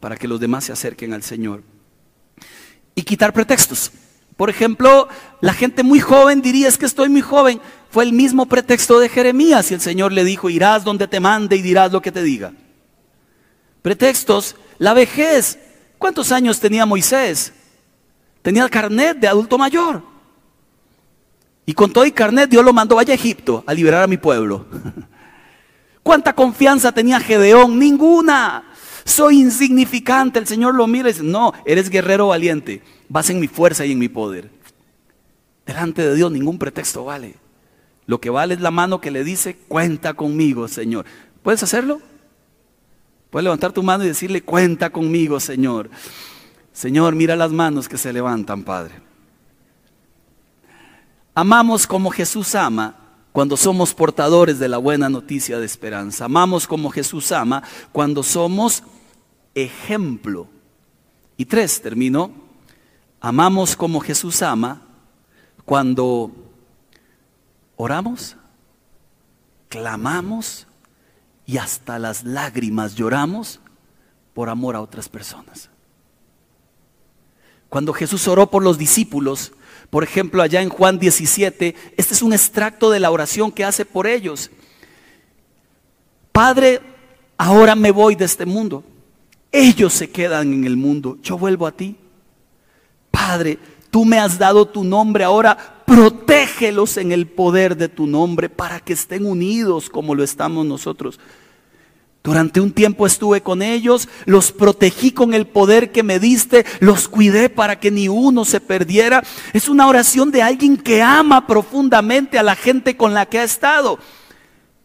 [0.00, 1.62] para que los demás se acerquen al Señor.
[2.94, 3.92] Y quitar pretextos.
[4.36, 5.08] Por ejemplo,
[5.40, 7.60] la gente muy joven diría, es que estoy muy joven.
[7.90, 11.56] Fue el mismo pretexto de Jeremías y el Señor le dijo, irás donde te mande
[11.56, 12.52] y dirás lo que te diga.
[13.80, 15.58] Pretextos, la vejez.
[15.98, 17.52] ¿Cuántos años tenía Moisés?
[18.42, 20.02] Tenía el carnet de adulto mayor.
[21.64, 24.16] Y con todo el carnet Dios lo mandó vaya a Egipto a liberar a mi
[24.16, 24.66] pueblo.
[26.02, 27.78] ¿Cuánta confianza tenía Gedeón?
[27.78, 28.70] Ninguna.
[29.04, 30.38] Soy insignificante.
[30.38, 32.82] El Señor lo mira y dice, no, eres guerrero valiente.
[33.08, 34.50] Vas en mi fuerza y en mi poder.
[35.66, 37.34] Delante de Dios ningún pretexto vale.
[38.06, 41.04] Lo que vale es la mano que le dice, cuenta conmigo, Señor.
[41.42, 42.00] ¿Puedes hacerlo?
[43.36, 45.90] Puedes levantar tu mano y decirle, cuenta conmigo, Señor.
[46.72, 48.94] Señor, mira las manos que se levantan, Padre.
[51.34, 52.96] Amamos como Jesús ama
[53.32, 56.24] cuando somos portadores de la buena noticia de esperanza.
[56.24, 58.82] Amamos como Jesús ama cuando somos
[59.54, 60.48] ejemplo.
[61.36, 62.30] Y tres, termino.
[63.20, 64.80] Amamos como Jesús ama
[65.66, 66.32] cuando
[67.76, 68.34] oramos,
[69.68, 70.66] clamamos
[71.46, 73.60] y hasta las lágrimas lloramos
[74.34, 75.70] por amor a otras personas.
[77.68, 79.52] Cuando Jesús oró por los discípulos,
[79.90, 83.84] por ejemplo, allá en Juan 17, este es un extracto de la oración que hace
[83.84, 84.50] por ellos.
[86.32, 86.80] Padre,
[87.38, 88.84] ahora me voy de este mundo.
[89.52, 91.18] Ellos se quedan en el mundo.
[91.22, 91.96] Yo vuelvo a ti.
[93.10, 93.58] Padre,
[93.90, 95.24] tú me has dado tu nombre.
[95.24, 100.66] Ahora protégelos en el poder de tu nombre para que estén unidos como lo estamos
[100.66, 101.18] nosotros.
[102.26, 107.06] Durante un tiempo estuve con ellos, los protegí con el poder que me diste, los
[107.06, 109.22] cuidé para que ni uno se perdiera.
[109.52, 113.44] Es una oración de alguien que ama profundamente a la gente con la que ha
[113.44, 114.00] estado.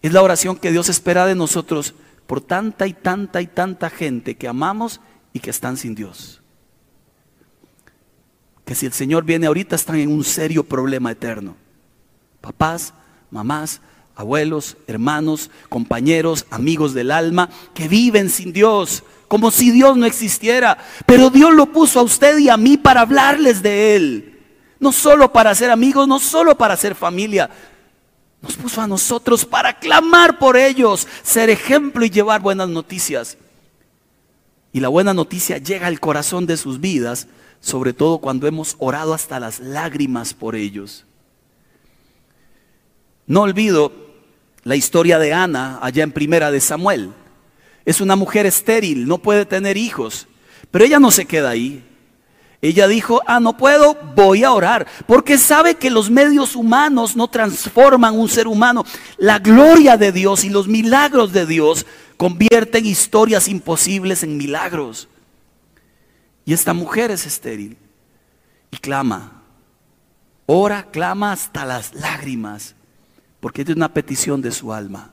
[0.04, 1.96] Es la oración que Dios espera de nosotros
[2.28, 5.02] por tanta y tanta y tanta gente que amamos
[5.34, 6.41] y que están sin Dios.
[8.72, 11.58] Que si el Señor viene ahorita están en un serio problema eterno.
[12.40, 12.94] Papás,
[13.30, 13.82] mamás,
[14.16, 20.78] abuelos, hermanos, compañeros, amigos del alma, que viven sin Dios, como si Dios no existiera.
[21.06, 24.40] Pero Dios lo puso a usted y a mí para hablarles de Él.
[24.80, 27.50] No solo para ser amigos, no solo para ser familia.
[28.42, 33.38] Nos puso a nosotros para clamar por ellos, ser ejemplo y llevar buenas noticias.
[34.72, 37.28] Y la buena noticia llega al corazón de sus vidas,
[37.62, 41.06] sobre todo cuando hemos orado hasta las lágrimas por ellos.
[43.28, 43.94] No olvido
[44.64, 47.14] la historia de Ana allá en Primera de Samuel.
[47.86, 50.28] Es una mujer estéril, no puede tener hijos,
[50.70, 51.84] pero ella no se queda ahí.
[52.64, 57.28] Ella dijo, ah, no puedo, voy a orar, porque sabe que los medios humanos no
[57.28, 58.86] transforman un ser humano.
[59.18, 65.08] La gloria de Dios y los milagros de Dios convierten historias imposibles en milagros.
[66.46, 67.78] Y esta mujer es estéril
[68.72, 69.44] y clama,
[70.46, 72.76] ora, clama hasta las lágrimas
[73.40, 75.12] porque es una petición de su alma.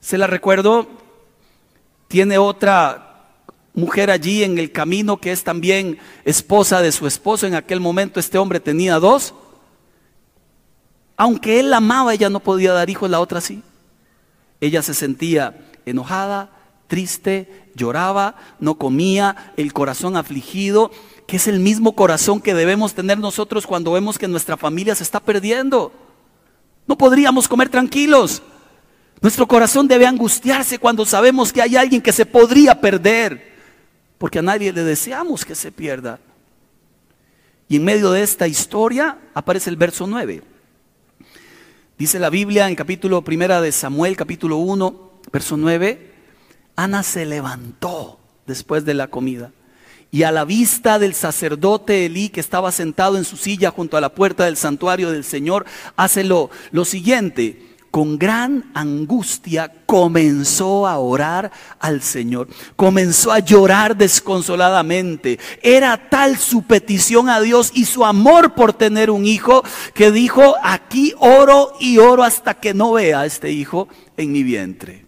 [0.00, 0.86] Se la recuerdo,
[2.08, 3.06] tiene otra
[3.74, 7.46] mujer allí en el camino que es también esposa de su esposo.
[7.46, 9.34] En aquel momento este hombre tenía dos.
[11.16, 13.62] Aunque él la amaba, ella no podía dar hijos, la otra sí.
[14.60, 16.50] Ella se sentía enojada,
[16.86, 20.90] triste, lloraba, no comía, el corazón afligido,
[21.26, 25.02] que es el mismo corazón que debemos tener nosotros cuando vemos que nuestra familia se
[25.02, 25.92] está perdiendo.
[26.86, 28.42] No podríamos comer tranquilos.
[29.20, 33.54] Nuestro corazón debe angustiarse cuando sabemos que hay alguien que se podría perder,
[34.18, 36.20] porque a nadie le deseamos que se pierda.
[37.68, 40.42] Y en medio de esta historia aparece el verso 9.
[41.98, 46.12] Dice la Biblia en capítulo primera de Samuel, capítulo 1, verso 9,
[46.76, 49.50] Ana se levantó después de la comida
[50.10, 54.00] y a la vista del sacerdote Elí que estaba sentado en su silla junto a
[54.00, 57.74] la puerta del santuario del Señor, hace lo, lo siguiente.
[57.90, 65.38] Con gran angustia comenzó a orar al Señor, comenzó a llorar desconsoladamente.
[65.62, 69.62] Era tal su petición a Dios y su amor por tener un hijo
[69.94, 74.42] que dijo, aquí oro y oro hasta que no vea a este hijo en mi
[74.42, 75.05] vientre.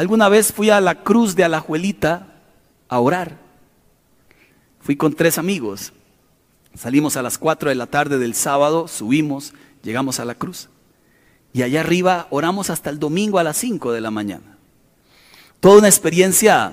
[0.00, 2.26] Alguna vez fui a la cruz de Alajuelita
[2.88, 3.36] a orar.
[4.80, 5.92] Fui con tres amigos.
[6.74, 10.70] Salimos a las 4 de la tarde del sábado, subimos, llegamos a la cruz.
[11.52, 14.56] Y allá arriba oramos hasta el domingo a las 5 de la mañana.
[15.60, 16.72] Toda una experiencia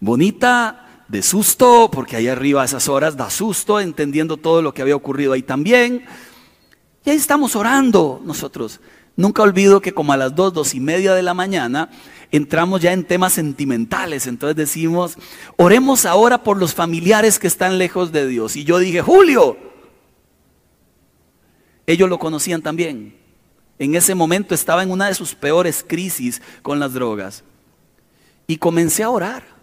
[0.00, 4.82] bonita, de susto, porque allá arriba a esas horas da susto, entendiendo todo lo que
[4.82, 6.04] había ocurrido ahí también.
[7.04, 8.80] Y ahí estamos orando nosotros.
[9.14, 11.90] Nunca olvido que como a las dos, dos y media de la mañana,
[12.30, 14.26] entramos ya en temas sentimentales.
[14.26, 15.16] Entonces decimos,
[15.56, 18.56] oremos ahora por los familiares que están lejos de Dios.
[18.56, 19.56] Y yo dije, Julio,
[21.86, 23.16] ellos lo conocían también.
[23.78, 27.44] En ese momento estaba en una de sus peores crisis con las drogas.
[28.46, 29.55] Y comencé a orar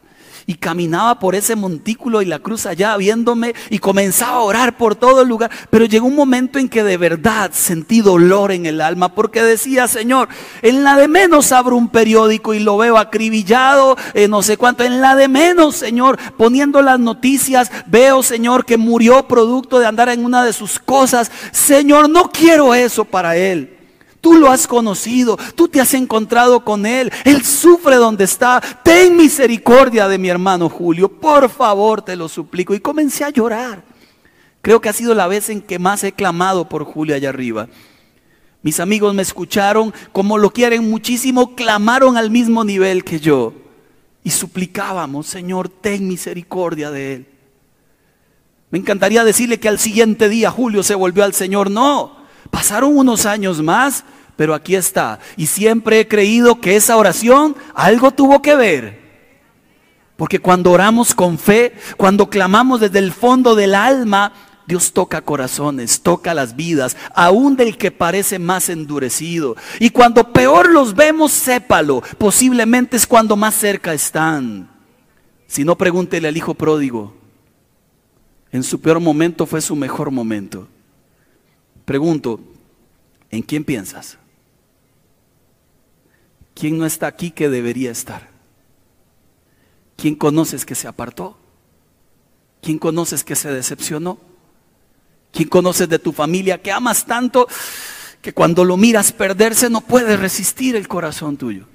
[0.46, 4.96] y caminaba por ese montículo y la cruz allá viéndome y comenzaba a orar por
[4.96, 5.52] todo el lugar.
[5.70, 9.88] Pero llegó un momento en que de verdad sentí dolor en el alma porque decía,
[9.88, 10.30] Señor,
[10.62, 14.84] en la de menos abro un periódico y lo veo acribillado, eh, no sé cuánto,
[14.84, 20.10] en la de menos, Señor, poniendo las noticias, veo, Señor, que murió producto de andar
[20.10, 21.32] en una de sus cosas.
[21.52, 23.83] Señor, no quiero eso para él.
[24.24, 28.62] Tú lo has conocido, tú te has encontrado con Él, Él sufre donde está.
[28.82, 32.74] Ten misericordia de mi hermano Julio, por favor te lo suplico.
[32.74, 33.84] Y comencé a llorar.
[34.62, 37.68] Creo que ha sido la vez en que más he clamado por Julio allá arriba.
[38.62, 43.52] Mis amigos me escucharon, como lo quieren muchísimo, clamaron al mismo nivel que yo.
[44.24, 47.28] Y suplicábamos, Señor, ten misericordia de Él.
[48.72, 51.70] Me encantaría decirle que al siguiente día Julio se volvió al Señor.
[51.70, 52.23] No,
[52.54, 54.04] pasaron unos años más
[54.36, 55.20] pero aquí está.
[55.38, 59.04] Y siempre he creído que esa oración algo tuvo que ver.
[60.16, 64.34] Porque cuando oramos con fe, cuando clamamos desde el fondo del alma,
[64.68, 69.56] Dios toca corazones, toca las vidas, aún del que parece más endurecido.
[69.80, 74.70] Y cuando peor los vemos, sépalo, posiblemente es cuando más cerca están.
[75.48, 77.16] Si no, pregúntele al hijo pródigo.
[78.52, 80.68] En su peor momento fue su mejor momento.
[81.86, 82.40] Pregunto,
[83.30, 84.18] ¿en quién piensas?
[86.54, 88.30] ¿Quién no está aquí que debería estar?
[89.96, 91.38] ¿Quién conoces que se apartó?
[92.62, 94.20] ¿Quién conoces que se decepcionó?
[95.32, 97.48] ¿Quién conoces de tu familia que amas tanto
[98.22, 101.68] que cuando lo miras perderse no puede resistir el corazón tuyo?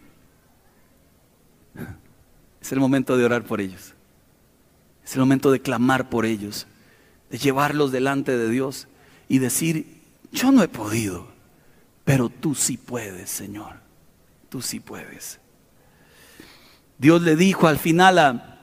[2.61, 3.95] Es el momento de orar por ellos.
[5.05, 6.67] Es el momento de clamar por ellos,
[7.31, 8.89] de llevarlos delante de Dios
[9.29, 9.98] y decir,
[10.33, 11.29] yo no he podido,
[12.05, 13.89] pero tú sí puedes, Señor
[14.49, 15.39] tú sí puedes.
[16.99, 18.59] Dios le dijo al final a,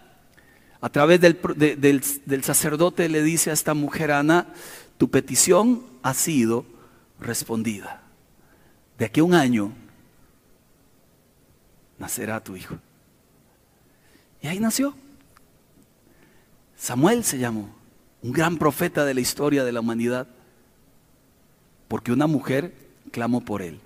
[0.81, 4.47] a través del, del, sacerdote, le dice a esta mujer, Ana,
[4.97, 6.65] tu petición ha sido
[7.19, 8.01] respondida.
[8.97, 9.73] De aquí a un año
[11.97, 12.77] nacerá tu hijo.
[14.41, 14.95] Y ahí nació.
[16.75, 17.73] Samuel se llamó,
[18.21, 20.27] un gran profeta de la historia de la humanidad,
[21.87, 22.73] porque una mujer
[23.11, 23.79] clamó por él.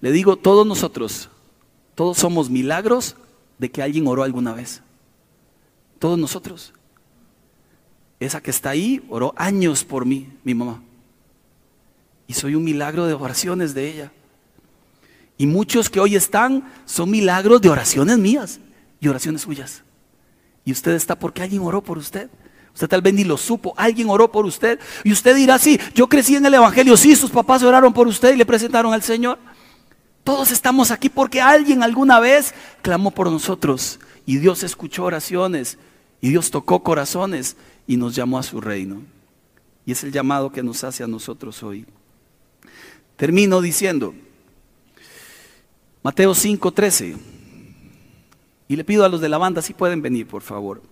[0.00, 1.30] Le digo, todos nosotros
[1.94, 3.16] todos somos milagros
[3.58, 4.82] de que alguien oró alguna vez.
[5.98, 6.72] Todos nosotros.
[8.18, 10.82] Esa que está ahí oró años por mí, mi mamá.
[12.26, 14.12] Y soy un milagro de oraciones de ella.
[15.36, 18.60] Y muchos que hoy están son milagros de oraciones mías
[19.00, 19.82] y oraciones suyas.
[20.64, 22.30] Y usted está porque alguien oró por usted.
[22.74, 24.80] Usted tal vez ni lo supo, alguien oró por usted.
[25.04, 28.34] Y usted dirá, sí, yo crecí en el Evangelio, sí, sus papás oraron por usted
[28.34, 29.38] y le presentaron al Señor.
[30.24, 35.78] Todos estamos aquí porque alguien alguna vez clamó por nosotros y Dios escuchó oraciones
[36.20, 37.56] y Dios tocó corazones
[37.86, 39.02] y nos llamó a su reino.
[39.86, 41.86] Y es el llamado que nos hace a nosotros hoy.
[43.16, 44.14] Termino diciendo,
[46.02, 47.16] Mateo 5:13,
[48.66, 50.82] y le pido a los de la banda si pueden venir, por favor.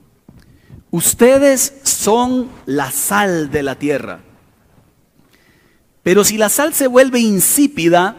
[0.92, 4.20] Ustedes son la sal de la tierra.
[6.02, 8.16] Pero si la sal se vuelve insípida,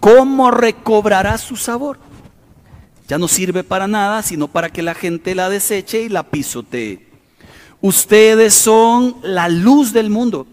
[0.00, 1.98] ¿cómo recobrará su sabor?
[3.06, 7.06] Ya no sirve para nada, sino para que la gente la deseche y la pisotee.
[7.82, 10.46] Ustedes son la luz del mundo.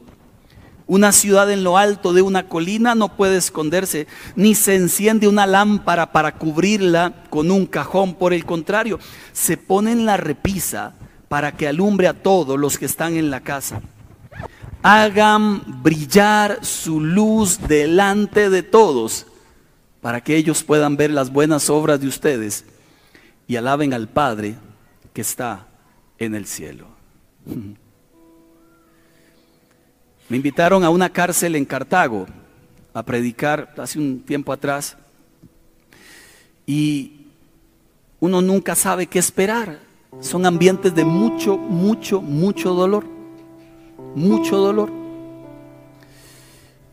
[0.86, 5.48] Una ciudad en lo alto de una colina no puede esconderse, ni se enciende una
[5.48, 8.16] lámpara para cubrirla con un cajón.
[8.16, 9.00] Por el contrario,
[9.32, 10.96] se pone en la repisa
[11.32, 13.80] para que alumbre a todos los que están en la casa.
[14.84, 19.28] Hagan brillar su luz delante de todos
[20.02, 22.66] para que ellos puedan ver las buenas obras de ustedes
[23.48, 24.56] y alaben al Padre
[25.14, 25.68] que está
[26.18, 26.88] en el cielo.
[30.28, 32.28] Me invitaron a una cárcel en Cartago
[32.94, 34.98] a predicar hace un tiempo atrás
[36.66, 37.28] y
[38.20, 39.91] uno nunca sabe qué esperar.
[40.20, 43.06] Son ambientes de mucho, mucho, mucho dolor.
[44.16, 44.92] Mucho dolor.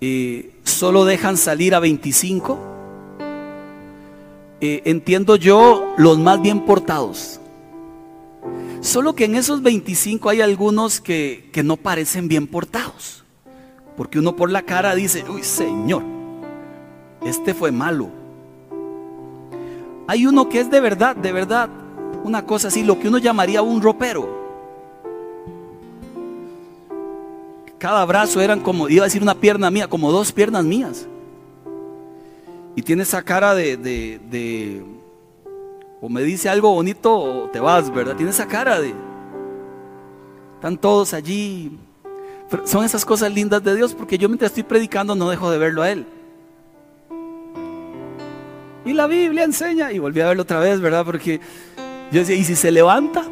[0.01, 2.69] y solo dejan salir a 25
[4.61, 7.41] eh, entiendo yo, los más bien portados.
[8.81, 13.25] Solo que en esos 25 hay algunos que, que no parecen bien portados.
[13.97, 16.03] Porque uno por la cara dice, uy Señor.
[17.25, 18.11] este fue malo.
[20.09, 21.69] Hay uno que es de verdad, de verdad,
[22.25, 24.29] una cosa así, lo que uno llamaría un ropero.
[27.79, 31.07] Cada brazo eran como, iba a decir una pierna mía, como dos piernas mías.
[32.75, 34.85] Y tiene esa cara de, de,
[36.01, 38.17] o me dice algo bonito o te vas, ¿verdad?
[38.17, 38.95] Tiene esa cara de,
[40.55, 41.79] están todos allí.
[42.65, 45.83] son esas cosas lindas de Dios porque yo mientras estoy predicando no dejo de verlo
[45.83, 46.07] a Él.
[48.85, 51.05] Y la Biblia enseña, y volví a verlo otra vez, ¿verdad?
[51.05, 51.41] Porque
[52.11, 53.25] yo decía, ¿y si se levanta?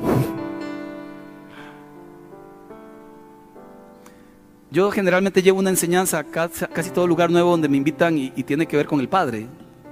[4.70, 8.66] Yo generalmente llevo una enseñanza a casi todo lugar nuevo donde me invitan y, tiene
[8.66, 9.46] que ver con el Padre,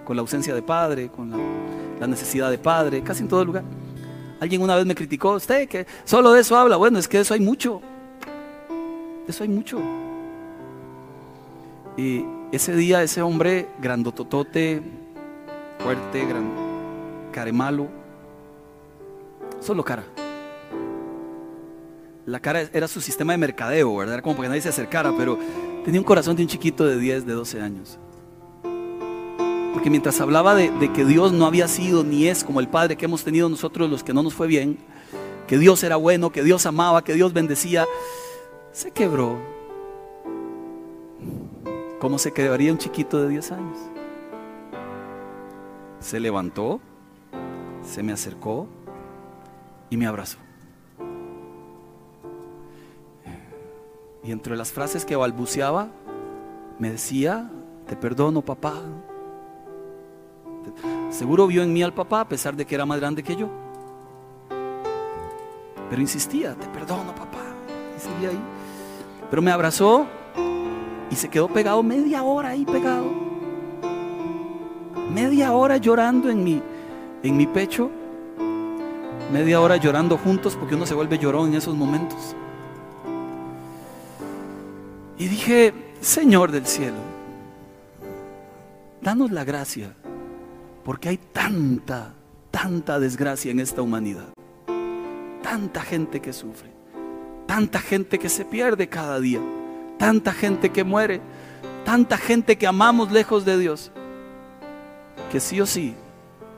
[0.05, 1.30] con la ausencia de Padre, con
[1.99, 3.64] la, necesidad de Padre, casi en todo lugar.
[4.41, 6.76] Alguien una vez me criticó, usted que solo de eso habla.
[6.76, 7.80] Bueno, es que de eso hay mucho.
[9.24, 9.80] De eso hay mucho.
[11.97, 14.82] Y ese día ese hombre grandototote,
[15.78, 16.51] fuerte, gran,
[17.32, 17.89] caremalo,
[19.65, 20.05] solo cara.
[22.27, 24.15] La cara era su sistema de mercadeo, ¿verdad?
[24.15, 25.39] Era como para que nadie se acercara, pero
[25.85, 27.99] tenía un corazón de un chiquito de 10, de 12 años.
[29.73, 33.07] Porque mientras hablaba de, que Dios no había sido ni es como el Padre que
[33.07, 34.79] hemos tenido nosotros los que no nos fue bien,
[35.47, 37.87] que Dios era bueno, que Dios amaba, que Dios bendecía,
[38.73, 39.39] se quebró.
[41.99, 43.79] ¿Cómo se quebraría un chiquito de 10 años?
[46.01, 46.81] Se levantó,
[47.83, 48.69] se me acercó
[49.95, 50.38] y me abrazó.
[54.24, 55.86] Y entre las frases que balbuceaba,
[56.80, 57.49] me decía,
[57.86, 58.74] te perdono papá.
[61.11, 63.49] Seguro vio en mí al papá a pesar de que era más grande que yo.
[65.88, 67.45] Pero insistía, te perdono papá.
[67.97, 68.40] Y seguía ahí.
[69.30, 70.07] Pero me abrazó
[71.09, 73.12] y se quedó pegado media hora ahí pegado.
[75.12, 76.61] Media hora llorando en mi,
[77.22, 77.92] en mi pecho.
[79.35, 82.37] Media hora llorando juntos porque uno se vuelve llorón en esos momentos.
[85.18, 86.99] Y dije, Señor del cielo,
[89.03, 89.93] danos la gracia,
[90.85, 92.14] porque hay tanta,
[92.53, 94.28] tanta desgracia en esta humanidad.
[95.43, 96.70] Tanta gente que sufre,
[97.49, 99.41] tanta gente que se pierde cada día,
[99.99, 101.20] tanta gente que muere,
[101.85, 103.91] tanta gente que amamos lejos de Dios,
[105.32, 105.97] que sí o sí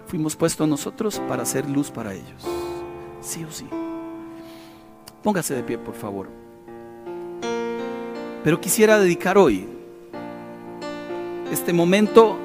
[0.09, 2.56] fuimos puestos nosotros para hacer luz para ellos.
[3.27, 3.66] Sí o sí.
[5.24, 6.29] Póngase de pie, por favor.
[8.45, 9.66] Pero quisiera dedicar hoy
[11.51, 12.37] este momento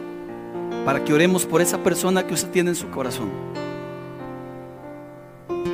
[0.84, 3.30] para que oremos por esa persona que usted tiene en su corazón.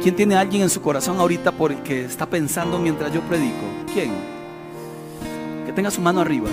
[0.04, 3.22] ¿Quién tiene a alguien en su corazón ahorita por el que está pensando mientras yo
[3.22, 3.66] predico?
[3.94, 4.12] ¿Quién?
[5.66, 6.50] Que tenga su mano arriba.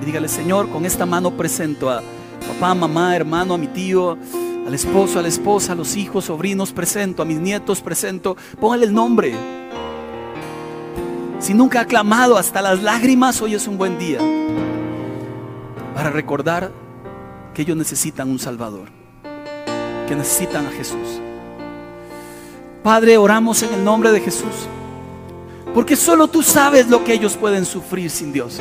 [0.00, 2.00] Y dígale, Señor, con esta mano presento a
[2.46, 4.16] papá, mamá, hermano, a mi tío,
[4.66, 8.36] al esposo, a la esposa, a los hijos, sobrinos, presento, a mis nietos, presento.
[8.60, 9.34] Póngale el nombre.
[11.38, 14.20] Si nunca ha clamado hasta las lágrimas, hoy es un buen día
[15.94, 16.72] para recordar
[17.52, 18.88] que ellos necesitan un Salvador,
[20.06, 21.20] que necesitan a Jesús.
[22.82, 24.68] Padre, oramos en el nombre de Jesús,
[25.74, 28.60] porque solo tú sabes lo que ellos pueden sufrir sin Dios.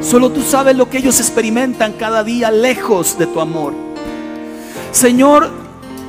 [0.00, 3.91] Solo tú sabes lo que ellos experimentan cada día lejos de tu amor.
[4.92, 5.50] Señor,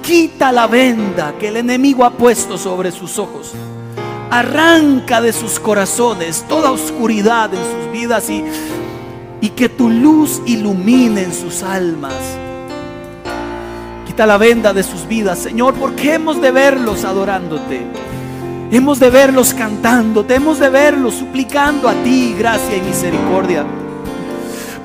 [0.04, 3.54] quita la venda que el enemigo ha puesto sobre sus ojos
[4.34, 8.44] arranca de sus corazones toda oscuridad en sus vidas y,
[9.42, 12.16] y que tu luz ilumine en sus almas.
[14.08, 17.82] Quita la venda de sus vidas, Señor, porque hemos de verlos adorándote.
[18.72, 23.64] Hemos de verlos cantándote, hemos de verlos suplicando a ti gracia y misericordia.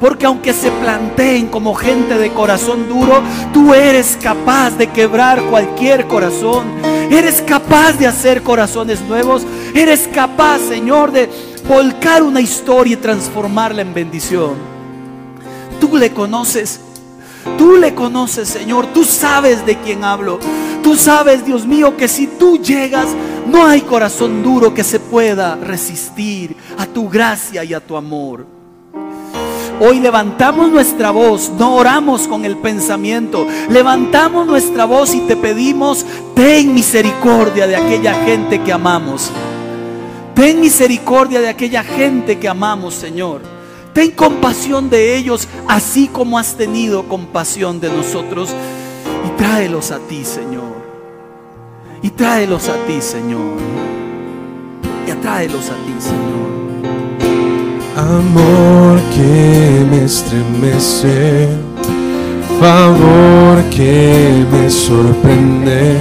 [0.00, 3.20] Porque aunque se planteen como gente de corazón duro,
[3.52, 6.64] tú eres capaz de quebrar cualquier corazón
[7.10, 9.42] Eres capaz de hacer corazones nuevos.
[9.74, 11.28] Eres capaz, Señor, de
[11.66, 14.56] volcar una historia y transformarla en bendición.
[15.80, 16.80] Tú le conoces.
[17.56, 18.86] Tú le conoces, Señor.
[18.92, 20.38] Tú sabes de quién hablo.
[20.82, 23.08] Tú sabes, Dios mío, que si tú llegas,
[23.46, 28.57] no hay corazón duro que se pueda resistir a tu gracia y a tu amor.
[29.80, 36.04] Hoy levantamos nuestra voz, no oramos con el pensamiento, levantamos nuestra voz y te pedimos,
[36.34, 39.30] ten misericordia de aquella gente que amamos.
[40.34, 43.42] Ten misericordia de aquella gente que amamos, Señor.
[43.92, 48.50] Ten compasión de ellos, así como has tenido compasión de nosotros.
[49.26, 50.76] Y tráelos a ti, Señor.
[52.02, 53.58] Y tráelos a ti, Señor.
[55.06, 56.47] Y tráelos a ti, Señor.
[57.98, 61.48] Amor que me estremece,
[62.60, 65.98] favor que me sorprende,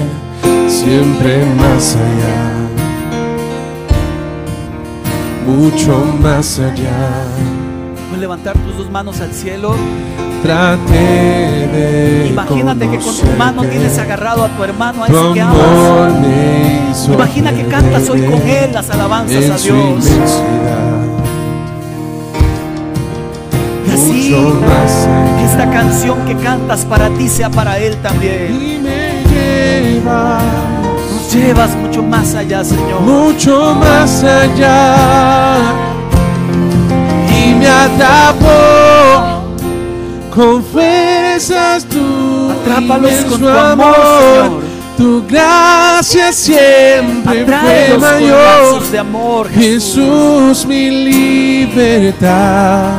[0.67, 2.53] siempre más allá,
[5.47, 7.25] mucho más allá.
[8.09, 9.73] Puedes levantar tus dos manos al cielo.
[10.43, 15.41] Trate de Imagínate que con tu mano tienes agarrado a tu hermano, a ese que
[15.41, 17.09] amas.
[17.11, 20.05] Imagina que cantas hoy con él las alabanzas a Dios.
[24.21, 25.07] Que allá.
[25.45, 28.57] esta canción que cantas para ti sea para él también.
[28.61, 30.39] y me lleva
[31.11, 33.01] Nos llevas mucho más allá, Señor.
[33.01, 35.57] mucho más allá
[37.29, 39.43] y me atrapó
[40.33, 44.61] con fuerzas tu Atrápalos con tu amor, Señor.
[44.97, 49.95] tu gracia siempre fue Atráelos mayor lazos de amor, Jesús.
[49.95, 52.91] Jesús mi libertad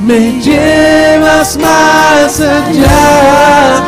[0.00, 3.82] me llevas más allá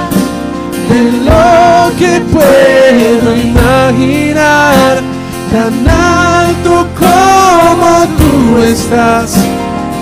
[0.89, 5.01] de lo que puedo imaginar,
[5.51, 9.37] tan alto como tú estás,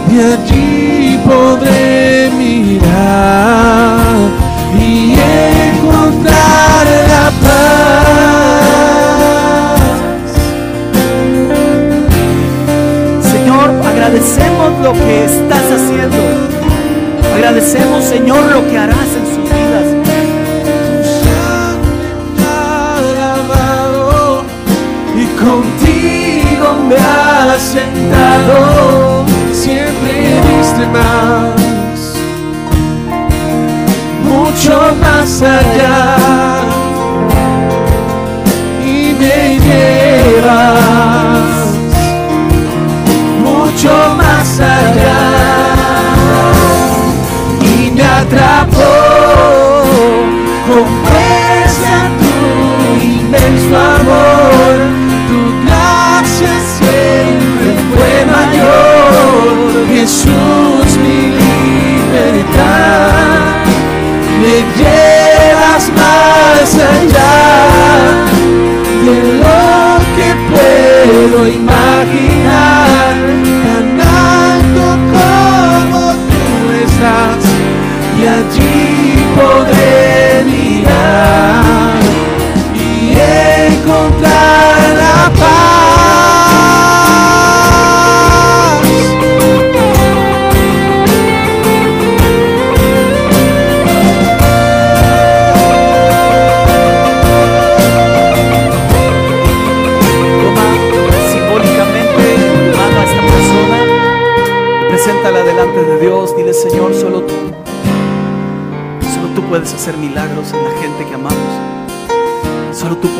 [0.09, 4.07] de allí podré mirar
[4.79, 5.15] y
[5.79, 8.50] encontrar la paz.
[14.01, 16.17] Agradecemos lo que estás haciendo.
[17.35, 19.89] Agradecemos, Señor, lo que harás en sus vidas.
[25.17, 32.15] y contigo me has sentado, siempre diste más,
[34.25, 36.17] mucho más allá
[38.83, 40.80] y me llevas
[43.83, 45.17] mucho más allá.
[47.63, 48.80] Y me atrapó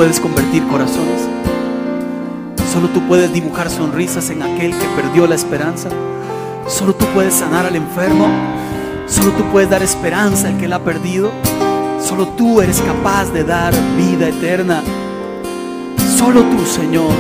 [0.01, 1.29] puedes convertir corazones.
[2.73, 5.91] Solo tú puedes dibujar sonrisas en aquel que perdió la esperanza.
[6.67, 8.27] Solo tú puedes sanar al enfermo.
[9.07, 11.31] Solo tú puedes dar esperanza al que la ha perdido.
[12.03, 14.83] Solo tú eres capaz de dar vida eterna.
[16.17, 17.13] Solo tú, Señor.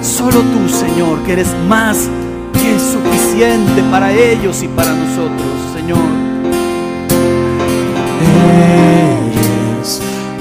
[0.00, 2.08] Solo tú, Señor, que eres más
[2.54, 5.46] que suficiente para ellos y para nosotros,
[5.76, 6.28] Señor.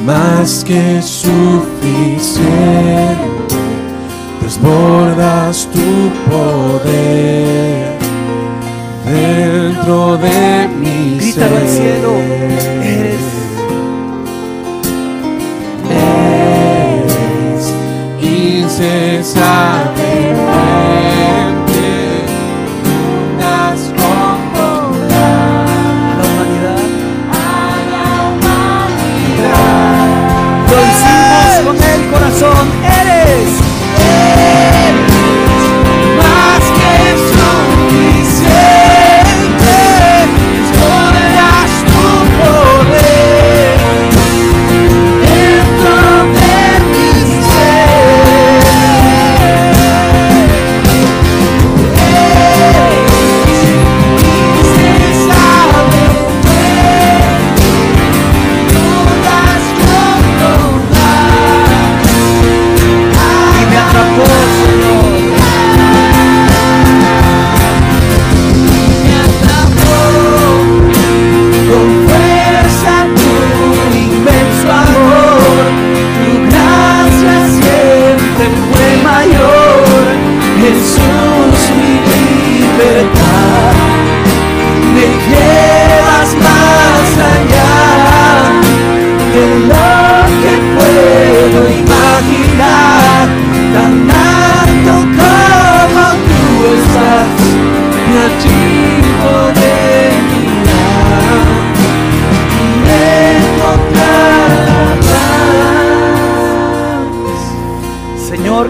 [0.08, 2.48] Más que suficiente,
[4.42, 7.92] desbordas tu poder
[9.06, 12.37] dentro de mi Grítalo al cielo.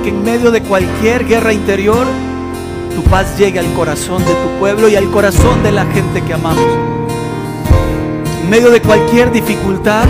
[0.08, 2.06] En medio de cualquier guerra interior,
[2.96, 6.34] tu paz llegue al corazón de tu pueblo y al corazón de la gente que
[6.34, 6.66] amamos.
[8.42, 10.06] En medio de cualquier dificultad,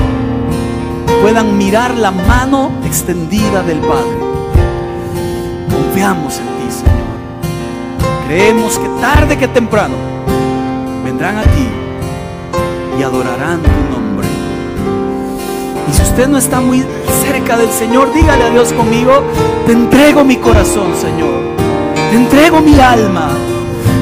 [1.22, 4.18] puedan mirar la mano extendida del Padre.
[5.72, 8.28] Confiamos en ti, Señor.
[8.28, 9.96] Creemos que tarde que temprano
[11.04, 11.68] vendrán aquí
[13.00, 14.28] y adorarán tu nombre.
[15.90, 16.86] Y si usted no está muy
[17.24, 19.24] cerca del Señor, dígale a Dios conmigo,
[19.68, 21.42] te entrego mi corazón, Señor.
[22.10, 23.32] Te entrego mi alma.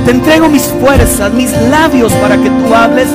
[0.06, 3.08] Te entrego mis fuerzas, mis labios para que tú hables,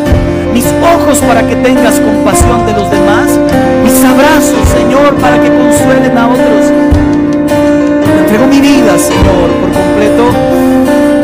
[0.53, 3.39] mis ojos para que tengas compasión de los demás,
[3.85, 6.73] mis abrazos, Señor, para que consuelen a otros.
[7.47, 10.25] Te entrego mi vida, Señor, por completo,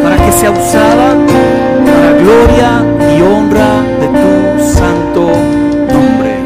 [0.04, 1.16] para que sea usada
[1.84, 2.84] para gloria
[3.18, 5.32] y honra de tu santo
[5.92, 6.36] nombre.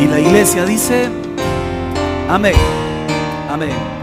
[0.00, 1.17] Y la iglesia dice,
[2.28, 2.54] amén,
[3.48, 3.97] amén.